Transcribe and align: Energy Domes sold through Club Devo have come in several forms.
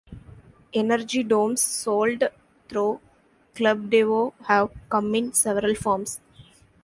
Energy 0.73 1.21
Domes 1.23 1.61
sold 1.61 2.23
through 2.67 2.99
Club 3.53 3.87
Devo 3.91 4.33
have 4.47 4.71
come 4.89 5.13
in 5.13 5.31
several 5.31 5.75
forms. 5.75 6.19